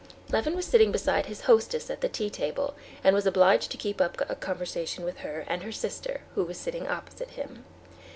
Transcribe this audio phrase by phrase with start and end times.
[0.31, 4.01] Levin was sitting beside his hostess at the tea table, and was obliged to keep
[4.01, 7.63] up a conversation with her and her sister, who was sitting opposite him.